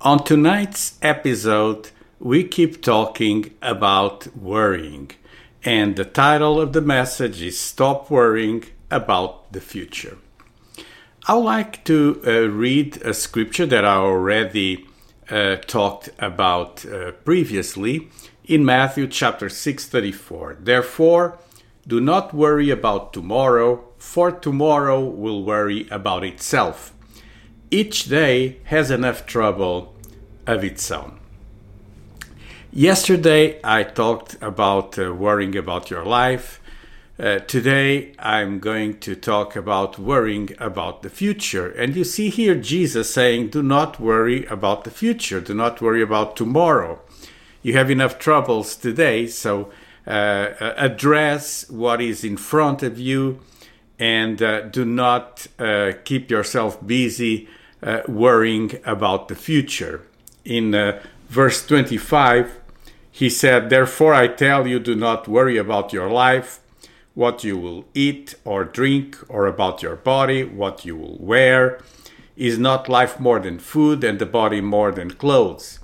On 0.00 0.22
tonight's 0.22 0.96
episode, 1.02 1.90
we 2.20 2.44
keep 2.44 2.80
talking 2.80 3.52
about 3.60 4.28
worrying, 4.36 5.10
and 5.64 5.96
the 5.96 6.04
title 6.04 6.60
of 6.60 6.72
the 6.72 6.80
message 6.80 7.42
is 7.42 7.58
Stop 7.58 8.08
Worrying 8.08 8.62
About 8.92 9.52
the 9.52 9.60
Future. 9.60 10.18
I 11.26 11.34
would 11.34 11.44
like 11.44 11.84
to 11.86 12.22
uh, 12.24 12.30
read 12.42 13.02
a 13.02 13.12
scripture 13.12 13.66
that 13.66 13.84
I 13.84 13.96
already 13.96 14.86
uh, 15.28 15.56
talked 15.56 16.10
about 16.20 16.86
uh, 16.86 17.10
previously 17.24 18.08
in 18.44 18.64
Matthew 18.64 19.08
chapter 19.08 19.48
6:34. 19.48 20.58
Therefore, 20.60 21.40
do 21.88 22.00
not 22.00 22.32
worry 22.32 22.70
about 22.70 23.12
tomorrow, 23.12 23.84
for 23.98 24.30
tomorrow 24.30 25.00
will 25.00 25.42
worry 25.42 25.88
about 25.90 26.22
itself. 26.22 26.94
Each 27.70 28.04
day 28.04 28.56
has 28.64 28.90
enough 28.90 29.26
trouble 29.26 29.94
of 30.46 30.64
its 30.64 30.90
own. 30.90 31.18
Yesterday, 32.72 33.60
I 33.62 33.82
talked 33.82 34.38
about 34.40 34.98
uh, 34.98 35.12
worrying 35.12 35.54
about 35.54 35.90
your 35.90 36.04
life. 36.04 36.62
Uh, 37.18 37.40
today, 37.40 38.14
I'm 38.18 38.58
going 38.58 38.98
to 39.00 39.14
talk 39.14 39.54
about 39.54 39.98
worrying 39.98 40.50
about 40.58 41.02
the 41.02 41.10
future. 41.10 41.70
And 41.70 41.94
you 41.94 42.04
see 42.04 42.30
here 42.30 42.54
Jesus 42.54 43.12
saying, 43.12 43.48
Do 43.48 43.62
not 43.62 44.00
worry 44.00 44.46
about 44.46 44.84
the 44.84 44.90
future, 44.90 45.40
do 45.40 45.52
not 45.52 45.82
worry 45.82 46.00
about 46.00 46.36
tomorrow. 46.36 47.00
You 47.62 47.74
have 47.74 47.90
enough 47.90 48.18
troubles 48.18 48.76
today, 48.76 49.26
so 49.26 49.70
uh, 50.06 50.72
address 50.78 51.68
what 51.68 52.00
is 52.00 52.24
in 52.24 52.38
front 52.38 52.82
of 52.82 52.98
you 52.98 53.40
and 53.98 54.40
uh, 54.40 54.62
do 54.62 54.84
not 54.84 55.46
uh, 55.58 55.92
keep 56.04 56.30
yourself 56.30 56.86
busy 56.86 57.48
uh, 57.82 58.02
worrying 58.08 58.78
about 58.84 59.28
the 59.28 59.34
future. 59.34 60.02
In 60.44 60.74
uh, 60.74 61.02
verse 61.28 61.64
25, 61.66 62.58
he 63.10 63.28
said, 63.28 63.70
Therefore 63.70 64.14
I 64.14 64.28
tell 64.28 64.66
you, 64.66 64.78
do 64.78 64.94
not 64.94 65.28
worry 65.28 65.56
about 65.56 65.92
your 65.92 66.10
life, 66.10 66.60
what 67.14 67.42
you 67.42 67.58
will 67.58 67.84
eat 67.94 68.34
or 68.44 68.64
drink, 68.64 69.16
or 69.28 69.46
about 69.46 69.82
your 69.82 69.96
body, 69.96 70.44
what 70.44 70.84
you 70.84 70.96
will 70.96 71.18
wear. 71.18 71.80
Is 72.36 72.58
not 72.58 72.88
life 72.88 73.18
more 73.18 73.40
than 73.40 73.58
food, 73.58 74.04
and 74.04 74.20
the 74.20 74.26
body 74.26 74.60
more 74.60 74.92
than 74.92 75.10
clothes? 75.10 75.80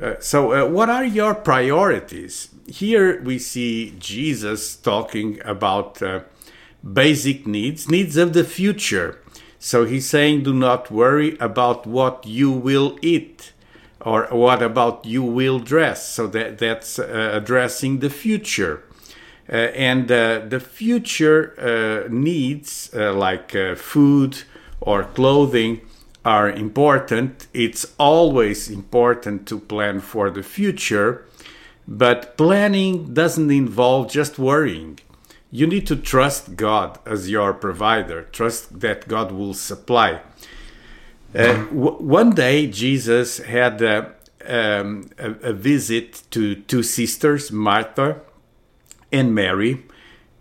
Uh, 0.00 0.16
so, 0.20 0.52
uh, 0.52 0.68
what 0.68 0.90
are 0.90 1.06
your 1.06 1.34
priorities? 1.34 2.50
Here 2.66 3.22
we 3.22 3.38
see 3.38 3.94
Jesus 3.98 4.76
talking 4.76 5.40
about 5.42 6.02
uh, 6.02 6.20
basic 6.92 7.46
needs, 7.46 7.88
needs 7.88 8.18
of 8.18 8.34
the 8.34 8.44
future. 8.44 9.22
So, 9.66 9.84
he's 9.84 10.08
saying, 10.08 10.44
Do 10.44 10.54
not 10.54 10.92
worry 10.92 11.36
about 11.40 11.88
what 11.88 12.24
you 12.24 12.52
will 12.52 12.96
eat 13.02 13.52
or 14.00 14.28
what 14.30 14.62
about 14.62 15.04
you 15.04 15.24
will 15.24 15.58
dress. 15.58 16.08
So, 16.08 16.28
that, 16.28 16.58
that's 16.58 17.00
uh, 17.00 17.30
addressing 17.32 17.98
the 17.98 18.08
future. 18.08 18.84
Uh, 19.50 19.56
and 19.74 20.06
the 20.06 20.60
future 20.60 22.06
needs, 22.08 22.94
like 22.94 23.50
food 23.76 24.42
or 24.80 25.02
clothing, 25.02 25.80
are 26.24 26.48
important. 26.48 27.48
It's 27.52 27.92
always 27.98 28.70
important 28.70 29.48
to 29.48 29.58
plan 29.58 29.98
for 29.98 30.30
the 30.30 30.44
future, 30.44 31.24
but 31.88 32.36
planning 32.36 33.14
doesn't 33.14 33.50
involve 33.50 34.12
just 34.12 34.38
worrying. 34.38 35.00
You 35.50 35.66
need 35.66 35.86
to 35.86 35.96
trust 35.96 36.56
God 36.56 36.98
as 37.06 37.30
your 37.30 37.52
provider, 37.52 38.22
trust 38.32 38.80
that 38.80 39.08
God 39.08 39.32
will 39.32 39.54
supply. 39.54 40.20
Uh, 41.34 41.64
w- 41.66 41.98
one 41.98 42.30
day, 42.34 42.66
Jesus 42.66 43.38
had 43.38 43.80
a, 43.82 44.12
um, 44.46 45.08
a, 45.18 45.30
a 45.42 45.52
visit 45.52 46.22
to 46.30 46.54
two 46.54 46.82
sisters, 46.82 47.52
Martha 47.52 48.20
and 49.12 49.34
Mary, 49.34 49.84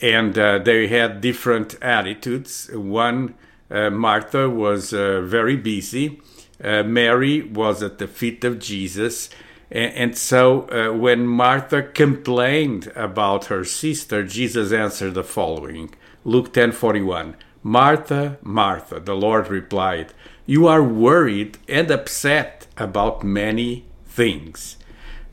and 0.01 0.37
uh, 0.37 0.59
they 0.59 0.87
had 0.87 1.21
different 1.21 1.75
attitudes. 1.81 2.69
One 2.73 3.35
uh, 3.69 3.89
Martha 3.89 4.49
was 4.49 4.93
uh, 4.93 5.21
very 5.21 5.55
busy. 5.55 6.21
Uh, 6.63 6.83
Mary 6.83 7.41
was 7.41 7.83
at 7.83 7.97
the 7.97 8.07
feet 8.07 8.43
of 8.43 8.59
Jesus. 8.59 9.29
And, 9.75 10.17
so 10.17 10.69
uh, 10.69 10.97
when 10.97 11.27
Martha 11.27 11.83
complained 11.83 12.93
about 12.95 13.47
her 13.47 13.65
sister, 13.65 14.23
Jesus 14.23 14.71
answered 14.71 15.15
the 15.15 15.23
following 15.23 15.93
Luke 16.23 16.53
10 16.53 16.71
41. 16.71 17.35
Martha, 17.61 18.37
Martha, 18.41 19.01
the 19.01 19.15
Lord 19.15 19.49
replied, 19.49 20.13
You 20.45 20.65
are 20.65 20.81
worried 20.81 21.57
and 21.67 21.91
upset 21.91 22.67
about 22.77 23.25
many 23.25 23.83
things. 24.05 24.77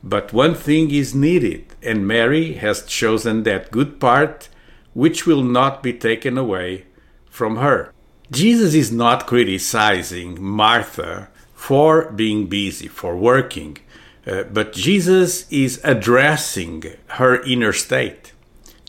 But 0.03 0.33
one 0.33 0.55
thing 0.55 0.91
is 0.91 1.15
needed, 1.15 1.67
and 1.81 2.05
Mary 2.05 2.55
has 2.55 2.85
chosen 2.85 3.43
that 3.43 3.71
good 3.71 3.97
part 4.01 4.49
which 4.93 5.25
will 5.25 5.43
not 5.43 5.81
be 5.81 5.93
taken 5.93 6.37
away 6.37 6.85
from 7.29 7.55
her. 7.55 7.93
Jesus 8.29 8.73
is 8.73 8.91
not 8.91 9.25
criticizing 9.25 10.43
Martha 10.43 11.29
for 11.53 12.11
being 12.11 12.47
busy, 12.47 12.89
for 12.89 13.15
working, 13.15 13.77
uh, 14.25 14.43
but 14.43 14.73
Jesus 14.73 15.49
is 15.51 15.81
addressing 15.83 16.83
her 17.07 17.41
inner 17.43 17.73
state. 17.73 18.31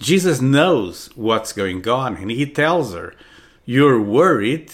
Jesus 0.00 0.40
knows 0.40 1.10
what's 1.16 1.52
going 1.52 1.86
on, 1.88 2.16
and 2.16 2.30
he 2.30 2.46
tells 2.46 2.94
her, 2.94 3.14
You're 3.64 4.00
worried 4.00 4.72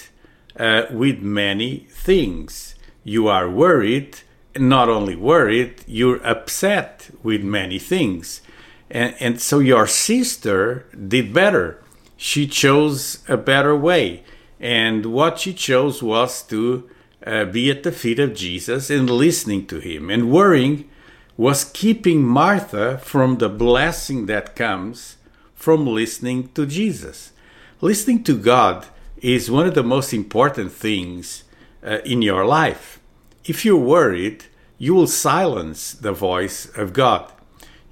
uh, 0.58 0.84
with 0.90 1.20
many 1.20 1.86
things. 1.90 2.74
You 3.04 3.28
are 3.28 3.48
worried, 3.48 4.18
not 4.56 4.88
only 4.88 5.16
worried, 5.16 5.82
you're 5.86 6.24
upset 6.26 7.10
with 7.22 7.42
many 7.42 7.78
things. 7.78 8.42
And, 8.90 9.14
and 9.20 9.40
so 9.40 9.60
your 9.60 9.86
sister 9.86 10.86
did 11.08 11.32
better. 11.32 11.82
She 12.16 12.46
chose 12.46 13.24
a 13.28 13.36
better 13.36 13.74
way. 13.74 14.24
And 14.58 15.06
what 15.06 15.38
she 15.38 15.54
chose 15.54 16.02
was 16.02 16.42
to 16.44 16.90
uh, 17.26 17.44
be 17.44 17.70
at 17.70 17.82
the 17.82 17.92
feet 17.92 18.18
of 18.18 18.34
Jesus 18.34 18.90
and 18.90 19.08
listening 19.08 19.66
to 19.66 19.78
him. 19.78 20.10
And 20.10 20.30
worrying 20.30 20.88
was 21.36 21.64
keeping 21.64 22.22
Martha 22.22 22.98
from 22.98 23.38
the 23.38 23.48
blessing 23.48 24.26
that 24.26 24.56
comes 24.56 25.16
from 25.54 25.86
listening 25.86 26.50
to 26.54 26.66
Jesus. 26.66 27.32
Listening 27.80 28.22
to 28.24 28.36
God 28.36 28.86
is 29.18 29.50
one 29.50 29.66
of 29.66 29.74
the 29.74 29.82
most 29.82 30.12
important 30.12 30.72
things 30.72 31.44
uh, 31.84 31.98
in 32.04 32.22
your 32.22 32.44
life. 32.44 33.00
If 33.44 33.64
you're 33.64 33.76
worried, 33.76 34.44
you 34.78 34.94
will 34.94 35.06
silence 35.06 35.92
the 35.92 36.12
voice 36.12 36.66
of 36.76 36.92
God. 36.92 37.30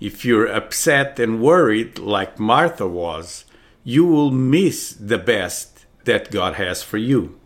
If 0.00 0.24
you're 0.24 0.46
upset 0.46 1.18
and 1.18 1.42
worried, 1.42 1.98
like 1.98 2.38
Martha 2.38 2.86
was, 2.86 3.44
you 3.84 4.06
will 4.06 4.30
miss 4.30 4.92
the 4.92 5.18
best 5.18 5.86
that 6.04 6.30
God 6.30 6.54
has 6.54 6.82
for 6.82 6.98
you. 6.98 7.38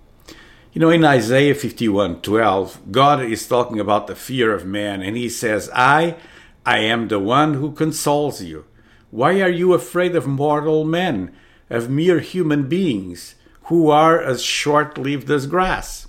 You 0.72 0.81
know, 0.81 0.88
in 0.88 1.05
Isaiah 1.05 1.55
51 1.55 2.22
12, 2.22 2.91
God 2.91 3.22
is 3.22 3.47
talking 3.47 3.78
about 3.78 4.06
the 4.06 4.15
fear 4.15 4.55
of 4.55 4.65
man, 4.65 5.03
and 5.03 5.19
he 5.19 5.28
says, 5.28 5.69
I, 5.75 6.17
I 6.64 6.79
am 6.79 7.08
the 7.08 7.19
one 7.19 7.55
who 7.55 7.73
consoles 7.73 8.43
you. 8.43 8.64
Why 9.11 9.43
are 9.43 9.50
you 9.50 9.75
afraid 9.75 10.17
of 10.17 10.26
mortal 10.26 10.87
men, 10.87 11.31
of 11.69 11.91
mere 11.91 12.20
human 12.20 12.70
beings, 12.70 13.35
who 13.64 13.91
are 13.91 14.19
as 14.19 14.43
short 14.43 14.96
lived 14.96 15.31
as 15.31 15.46
grass? 15.46 16.08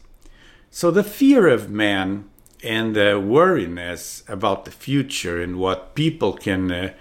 So 0.72 0.92
the 0.92 1.04
fear 1.04 1.50
of 1.50 1.70
man 1.70 2.30
and 2.64 2.96
the 2.96 3.20
worriness 3.20 4.24
about 4.30 4.64
the 4.64 4.72
future 4.72 5.42
and 5.42 5.60
what 5.60 5.94
people 5.94 6.32
can 6.32 6.72
uh, 6.72 6.94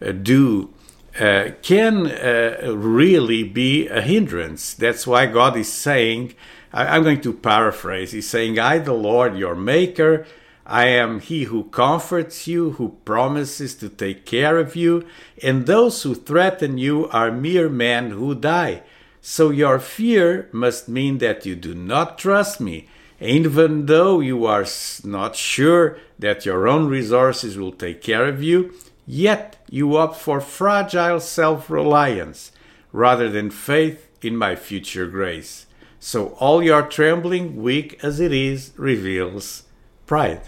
uh, 0.00 0.12
do 0.12 0.72
uh, 1.18 1.50
can 1.60 2.06
uh, 2.06 2.72
really 2.74 3.42
be 3.42 3.88
a 3.88 4.00
hindrance. 4.00 4.72
That's 4.72 5.06
why 5.06 5.26
God 5.26 5.56
is 5.56 5.70
saying, 5.70 6.34
I, 6.72 6.96
am 6.96 7.02
going 7.02 7.20
to 7.22 7.32
paraphrase, 7.32 8.12
He's 8.12 8.28
saying, 8.28 8.58
I, 8.58 8.78
the 8.78 8.92
Lord, 8.92 9.36
your 9.36 9.54
Maker, 9.54 10.26
I 10.64 10.86
am 10.86 11.20
He 11.20 11.44
who 11.44 11.64
comforts 11.64 12.46
you, 12.46 12.72
who 12.72 12.96
promises 13.04 13.74
to 13.76 13.88
take 13.88 14.24
care 14.24 14.58
of 14.58 14.76
you, 14.76 15.04
and 15.42 15.66
those 15.66 16.02
who 16.02 16.14
threaten 16.14 16.78
you 16.78 17.08
are 17.08 17.32
mere 17.32 17.68
men 17.68 18.10
who 18.10 18.34
die. 18.34 18.82
So 19.20 19.50
your 19.50 19.78
fear 19.78 20.48
must 20.52 20.88
mean 20.88 21.18
that 21.18 21.44
you 21.44 21.54
do 21.54 21.74
not 21.74 22.18
trust 22.18 22.60
me 22.60 22.88
Even 23.20 23.84
though 23.84 24.20
you 24.20 24.46
are 24.46 24.64
not 25.04 25.36
sure 25.36 25.98
that 26.18 26.46
your 26.46 26.66
own 26.66 26.88
resources 26.88 27.58
will 27.58 27.72
take 27.72 28.00
care 28.00 28.26
of 28.26 28.42
you, 28.42 28.72
yet 29.06 29.56
you 29.68 29.94
opt 29.96 30.16
for 30.16 30.40
fragile 30.40 31.20
self 31.20 31.68
reliance 31.68 32.50
rather 32.92 33.28
than 33.28 33.50
faith 33.50 34.08
in 34.22 34.36
my 34.36 34.56
future 34.56 35.06
grace. 35.06 35.66
So 36.02 36.28
all 36.38 36.62
your 36.62 36.82
trembling, 36.82 37.62
weak 37.62 38.02
as 38.02 38.20
it 38.20 38.32
is, 38.32 38.72
reveals 38.78 39.64
pride. 40.06 40.40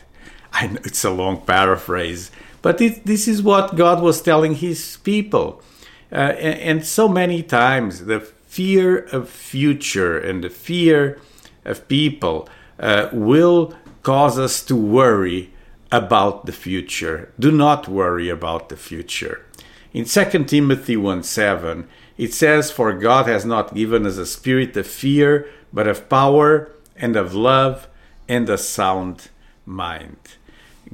I 0.51 0.67
know 0.67 0.81
it's 0.83 1.05
a 1.05 1.11
long 1.11 1.43
paraphrase, 1.43 2.31
but 2.63 2.81
it, 2.81 3.05
this 3.05 3.29
is 3.29 3.43
what 3.43 3.77
God 3.77 4.03
was 4.03 4.23
telling 4.23 4.55
his 4.55 4.97
people. 5.05 5.63
Uh, 6.11 6.35
and, 6.39 6.59
and 6.61 6.87
so 6.87 7.07
many 7.07 7.43
times 7.43 8.07
the 8.07 8.21
fear 8.21 8.99
of 8.99 9.29
future 9.29 10.19
and 10.19 10.43
the 10.43 10.51
fear 10.51 11.21
of 11.67 11.87
people 11.87 12.49
uh, 12.79 13.09
will 13.13 13.75
cause 14.03 14.39
us 14.39 14.65
to 14.65 14.75
worry 14.75 15.53
about 15.91 16.47
the 16.47 16.53
future. 16.53 17.31
Do 17.39 17.51
not 17.51 17.89
worry 17.89 18.31
about 18.31 18.71
the 18.71 18.77
future. 18.77 19.45
In 19.93 20.07
2 20.07 20.45
Timothy 20.45 20.97
1 20.97 21.23
7, 21.23 21.87
it 22.19 22.35
says, 22.35 22.71
For 22.71 22.93
God 22.93 23.27
has 23.27 23.45
not 23.45 23.75
given 23.75 24.07
us 24.07 24.17
a 24.17 24.27
spirit 24.27 24.77
of 24.77 24.87
fear, 24.87 25.49
but 25.73 25.87
of 25.87 26.09
power 26.09 26.71
and 26.97 27.17
of 27.17 27.35
love 27.35 27.89
and 28.29 28.49
a 28.49 28.59
sound 28.59 29.29
mind. 29.67 30.19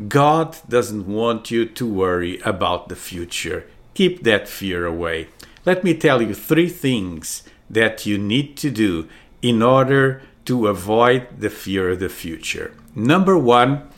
God 0.07 0.57
doesn't 0.69 1.07
want 1.07 1.51
you 1.51 1.67
to 1.67 1.87
worry 1.87 2.39
about 2.41 2.89
the 2.89 2.97
future. 2.97 3.67
Keep 3.95 4.23
that 4.23 4.49
fear 4.49 4.87
away. 4.87 5.29
Let 5.65 5.83
me 5.83 5.95
tell 5.95 6.23
you 6.23 6.35
three 6.35 6.69
things 6.69 7.43
that 7.69 8.07
you 8.07 8.17
need 8.17 8.57
to 8.59 8.71
do 8.71 9.09
in 9.43 9.63
order 9.63 10.23
to 10.45 10.69
avoid 10.69 11.27
the 11.41 11.51
fear 11.51 11.91
of 11.91 12.01
the 12.01 12.09
future. 12.09 12.73
Number 12.95 13.37
one, 13.37 13.89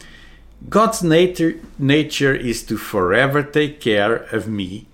God's 0.69 1.03
nature, 1.03 1.61
nature 1.79 2.35
is 2.35 2.63
to 2.65 2.77
forever 2.77 3.43
take 3.43 3.81
care 3.81 4.17
of 4.33 4.49
me. 4.49 4.87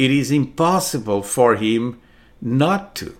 It 0.00 0.10
is 0.10 0.30
impossible 0.30 1.22
for 1.22 1.56
Him 1.56 2.00
not 2.40 2.94
to. 2.96 3.14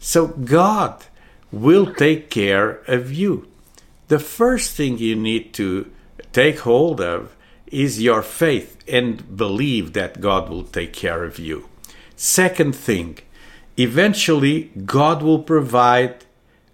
So 0.00 0.26
God 0.26 1.04
will 1.52 1.94
take 1.94 2.30
care 2.30 2.80
of 2.88 3.12
you. 3.12 3.46
The 4.08 4.18
first 4.18 4.74
thing 4.74 4.98
you 4.98 5.14
need 5.14 5.54
to 5.54 5.88
take 6.32 6.58
hold 6.70 7.00
of 7.00 7.36
is 7.68 8.02
your 8.02 8.22
faith 8.22 8.82
and 8.88 9.36
believe 9.36 9.92
that 9.92 10.20
God 10.20 10.48
will 10.48 10.64
take 10.64 10.92
care 10.92 11.22
of 11.22 11.38
you. 11.38 11.68
Second 12.16 12.74
thing, 12.74 13.18
eventually 13.76 14.72
God 14.84 15.22
will 15.22 15.44
provide 15.44 16.24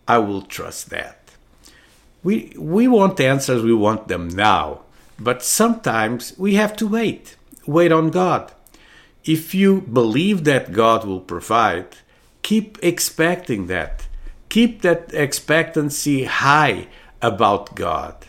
I 0.08 0.16
will 0.16 0.42
trust 0.42 0.88
that. 0.88 1.18
We, 2.22 2.54
we 2.56 2.88
want 2.88 3.20
answers, 3.20 3.62
we 3.62 3.74
want 3.74 4.08
them 4.08 4.28
now, 4.28 4.80
but 5.18 5.42
sometimes 5.42 6.32
we 6.38 6.54
have 6.54 6.74
to 6.76 6.88
wait. 6.88 7.36
Wait 7.66 7.92
on 7.92 8.08
God. 8.08 8.50
If 9.24 9.54
you 9.54 9.82
believe 9.82 10.44
that 10.44 10.72
God 10.72 11.04
will 11.04 11.20
provide, 11.20 11.96
keep 12.42 12.78
expecting 12.82 13.66
that. 13.68 14.06
Keep 14.48 14.82
that 14.82 15.14
expectancy 15.14 16.24
high 16.24 16.88
about 17.20 17.74
God. 17.74 18.26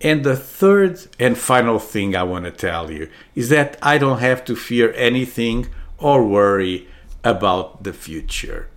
And 0.00 0.24
the 0.24 0.36
third 0.36 1.06
and 1.18 1.36
final 1.36 1.78
thing 1.78 2.16
I 2.16 2.22
want 2.22 2.46
to 2.46 2.50
tell 2.50 2.90
you 2.90 3.10
is 3.34 3.50
that 3.50 3.76
I 3.82 3.98
don't 3.98 4.20
have 4.20 4.44
to 4.46 4.56
fear 4.56 4.92
anything 4.94 5.68
or 5.98 6.26
worry 6.26 6.88
about 7.22 7.82
the 7.82 7.92
future. 7.92 8.68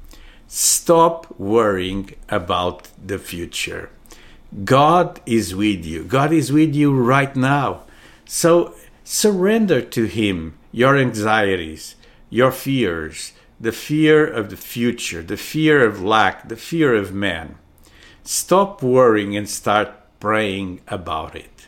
Stop 0.47 1.39
worrying 1.39 2.11
about 2.27 2.89
the 3.03 3.17
future. 3.17 3.89
God 4.65 5.21
is 5.25 5.55
with 5.55 5.85
you. 5.85 6.03
God 6.03 6.33
is 6.33 6.51
with 6.51 6.75
you 6.75 6.93
right 6.93 7.35
now. 7.35 7.83
So 8.25 8.75
surrender 9.03 9.81
to 9.81 10.05
Him 10.05 10.57
your 10.71 10.97
anxieties, 10.97 11.95
your 12.29 12.51
fears, 12.51 13.33
the 13.59 13.71
fear 13.71 14.25
of 14.25 14.49
the 14.49 14.57
future, 14.57 15.21
the 15.21 15.37
fear 15.37 15.85
of 15.85 16.03
lack, 16.03 16.49
the 16.49 16.57
fear 16.57 16.95
of 16.95 17.13
man. 17.13 17.57
Stop 18.23 18.81
worrying 18.81 19.37
and 19.37 19.49
start 19.49 19.91
praying 20.19 20.81
about 20.87 21.35
it. 21.35 21.67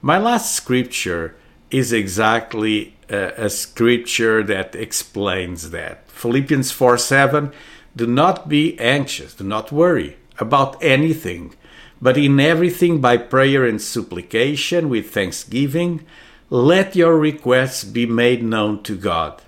My 0.00 0.18
last 0.18 0.54
scripture 0.54 1.34
is 1.70 1.92
exactly 1.92 2.96
a, 3.10 3.44
a 3.46 3.50
scripture 3.50 4.42
that 4.44 4.74
explains 4.74 5.70
that. 5.70 6.08
Philippians 6.10 6.70
4 6.70 6.98
7 6.98 7.52
do 7.96 8.06
not 8.06 8.48
be 8.48 8.78
anxious, 8.78 9.34
do 9.34 9.44
not 9.44 9.72
worry 9.72 10.18
about 10.38 10.80
anything, 10.82 11.54
but 12.00 12.16
in 12.16 12.38
everything 12.38 13.00
by 13.00 13.16
prayer 13.16 13.64
and 13.64 13.82
supplication 13.82 14.88
with 14.88 15.10
thanksgiving, 15.10 16.06
let 16.50 16.96
your 16.96 17.18
requests 17.18 17.84
be 17.84 18.06
made 18.06 18.42
known 18.42 18.82
to 18.84 18.96
God. 18.96 19.42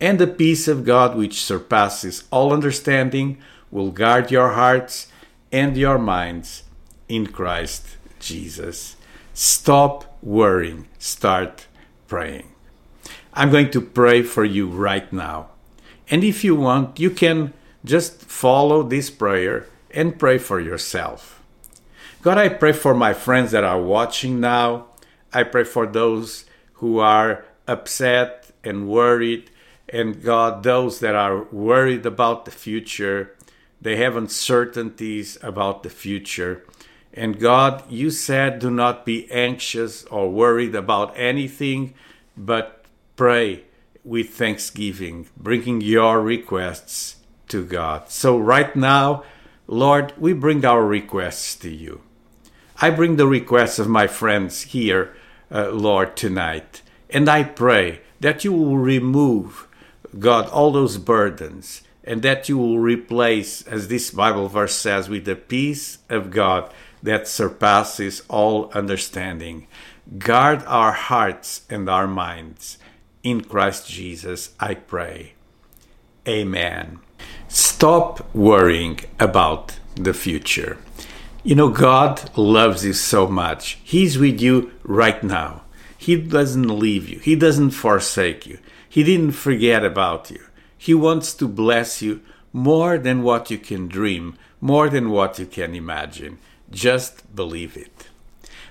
And 0.00 0.18
the 0.18 0.26
peace 0.26 0.66
of 0.66 0.84
God, 0.84 1.16
which 1.16 1.44
surpasses 1.44 2.24
all 2.30 2.52
understanding, 2.52 3.38
will 3.70 3.90
guard 3.90 4.30
your 4.30 4.52
hearts 4.52 5.08
and 5.52 5.76
your 5.76 5.98
minds 5.98 6.64
in 7.08 7.26
Christ 7.26 7.96
Jesus. 8.18 8.96
Stop 9.34 10.18
worrying, 10.22 10.88
start 10.98 11.66
praying. 12.08 12.52
I'm 13.32 13.50
going 13.50 13.70
to 13.70 13.80
pray 13.80 14.22
for 14.22 14.44
you 14.44 14.68
right 14.68 15.10
now. 15.12 15.50
And 16.10 16.24
if 16.24 16.42
you 16.42 16.56
want, 16.56 16.98
you 16.98 17.10
can 17.10 17.52
just 17.84 18.22
follow 18.22 18.82
this 18.82 19.10
prayer 19.10 19.66
and 19.92 20.18
pray 20.18 20.38
for 20.38 20.60
yourself. 20.60 21.40
God, 22.22 22.38
I 22.38 22.48
pray 22.48 22.72
for 22.72 22.94
my 22.94 23.14
friends 23.14 23.52
that 23.52 23.64
are 23.64 23.80
watching 23.80 24.40
now. 24.40 24.86
I 25.32 25.42
pray 25.44 25.64
for 25.64 25.86
those 25.86 26.44
who 26.74 26.98
are 26.98 27.44
upset 27.66 28.50
and 28.64 28.88
worried. 28.88 29.50
And 29.88 30.22
God, 30.22 30.62
those 30.62 31.00
that 31.00 31.14
are 31.14 31.44
worried 31.44 32.06
about 32.06 32.44
the 32.44 32.50
future, 32.50 33.36
they 33.80 33.96
have 33.96 34.16
uncertainties 34.16 35.38
about 35.42 35.82
the 35.82 35.90
future. 35.90 36.64
And 37.12 37.40
God, 37.40 37.82
you 37.90 38.10
said, 38.10 38.60
do 38.60 38.70
not 38.70 39.04
be 39.04 39.30
anxious 39.30 40.04
or 40.04 40.30
worried 40.30 40.74
about 40.74 41.12
anything, 41.16 41.94
but 42.36 42.84
pray 43.16 43.64
with 44.04 44.30
thanksgiving, 44.30 45.28
bringing 45.36 45.80
your 45.80 46.20
requests 46.20 47.16
to 47.48 47.64
God. 47.64 48.08
So, 48.10 48.38
right 48.38 48.74
now, 48.76 49.24
Lord, 49.66 50.12
we 50.16 50.32
bring 50.32 50.64
our 50.64 50.84
requests 50.84 51.56
to 51.56 51.70
you. 51.70 52.00
I 52.80 52.90
bring 52.90 53.16
the 53.16 53.26
requests 53.26 53.78
of 53.78 53.88
my 53.88 54.06
friends 54.06 54.62
here, 54.62 55.14
uh, 55.50 55.70
Lord, 55.70 56.16
tonight. 56.16 56.82
And 57.08 57.28
I 57.28 57.42
pray 57.44 58.00
that 58.20 58.44
you 58.44 58.52
will 58.52 58.78
remove, 58.78 59.66
God, 60.18 60.48
all 60.48 60.70
those 60.70 60.98
burdens 60.98 61.82
and 62.04 62.22
that 62.22 62.48
you 62.48 62.56
will 62.56 62.78
replace, 62.78 63.62
as 63.62 63.88
this 63.88 64.10
Bible 64.10 64.48
verse 64.48 64.74
says, 64.74 65.08
with 65.08 65.24
the 65.26 65.36
peace 65.36 65.98
of 66.08 66.30
God 66.30 66.72
that 67.02 67.28
surpasses 67.28 68.22
all 68.28 68.70
understanding. 68.72 69.66
Guard 70.18 70.64
our 70.66 70.92
hearts 70.92 71.62
and 71.68 71.88
our 71.88 72.06
minds. 72.06 72.78
In 73.22 73.42
Christ 73.42 73.88
Jesus, 73.88 74.54
I 74.58 74.74
pray. 74.74 75.34
Amen. 76.26 77.00
Stop 77.48 78.34
worrying 78.34 79.00
about 79.18 79.78
the 79.94 80.14
future. 80.14 80.78
You 81.42 81.54
know, 81.54 81.70
God 81.70 82.36
loves 82.36 82.84
you 82.84 82.92
so 82.92 83.26
much. 83.26 83.78
He's 83.82 84.18
with 84.18 84.42
you 84.42 84.72
right 84.82 85.22
now. 85.22 85.62
He 85.96 86.16
doesn't 86.16 86.68
leave 86.68 87.08
you, 87.08 87.18
He 87.18 87.34
doesn't 87.34 87.70
forsake 87.70 88.46
you. 88.46 88.58
He 88.88 89.02
didn't 89.02 89.32
forget 89.32 89.84
about 89.84 90.30
you. 90.30 90.44
He 90.76 90.92
wants 90.94 91.32
to 91.34 91.48
bless 91.48 92.02
you 92.02 92.20
more 92.52 92.98
than 92.98 93.22
what 93.22 93.50
you 93.50 93.56
can 93.56 93.88
dream, 93.88 94.36
more 94.60 94.90
than 94.90 95.10
what 95.10 95.38
you 95.38 95.46
can 95.46 95.74
imagine. 95.74 96.38
Just 96.70 97.34
believe 97.34 97.76
it. 97.76 98.08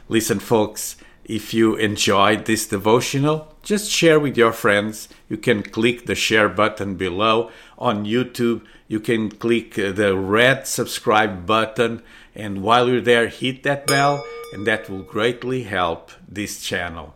Listen, 0.08 0.40
folks, 0.40 0.98
if 1.24 1.54
you 1.54 1.76
enjoyed 1.76 2.46
this 2.46 2.68
devotional, 2.68 3.54
just 3.64 3.90
share 3.90 4.20
with 4.20 4.36
your 4.38 4.52
friends. 4.52 5.08
You 5.30 5.38
can 5.38 5.64
click 5.64 6.06
the 6.06 6.16
share 6.16 6.50
button 6.50 6.96
below 6.96 7.52
on 7.78 8.06
YouTube. 8.06 8.64
You 8.88 9.00
can 9.00 9.30
click 9.30 9.78
uh, 9.78 9.92
the 9.92 10.18
red 10.18 10.68
subscribe 10.68 11.46
button. 11.46 12.02
And 12.40 12.64
while 12.64 12.88
you're 12.88 13.02
there, 13.02 13.28
hit 13.28 13.64
that 13.64 13.86
bell, 13.86 14.24
and 14.54 14.66
that 14.66 14.90
will 14.90 15.04
greatly 15.04 15.64
help 15.64 16.12
this 16.26 16.62
channel. 16.62 17.14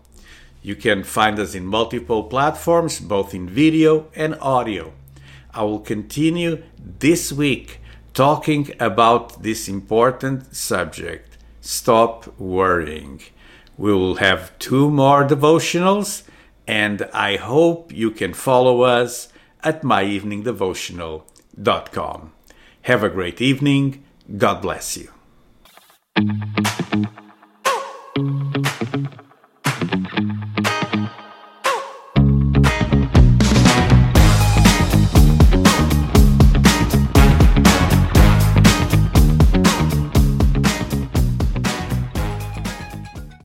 You 0.62 0.75
can 0.75 1.03
find 1.03 1.39
us 1.39 1.56
in 1.56 1.65
multiple 1.65 2.24
platforms, 2.24 3.00
both 3.00 3.34
in 3.34 3.48
video 3.48 4.08
and 4.15 4.36
audio. 4.42 4.92
I 5.53 5.63
will 5.63 5.80
continue 5.80 6.62
this 7.00 7.32
week 7.32 7.80
talking 8.13 8.74
about 8.80 9.44
this 9.44 9.70
important 9.70 10.53
subject. 10.56 11.38
Stop 11.62 12.38
worrying. 12.39 13.22
We 13.77 13.94
will 13.94 14.15
have 14.15 14.58
two 14.60 14.92
more 14.92 15.25
devotionals, 15.25 16.24
and 16.68 17.08
I 17.13 17.38
hope 17.38 17.94
you 17.94 18.12
can 18.12 18.34
follow 18.34 18.82
us 18.82 19.30
at 19.63 19.84
myeveningdevotional.com. 19.84 22.32
Have 22.82 23.03
a 23.03 23.10
great 23.10 23.39
evening. 23.39 24.03
God 24.38 24.62
bless 24.62 24.98
you. 24.98 25.10